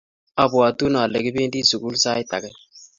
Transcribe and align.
Abwatun 0.43 0.93
ale 1.01 1.17
kipendi 1.25 1.59
sugul 1.69 1.95
sait 2.03 2.29
age. 2.37 2.51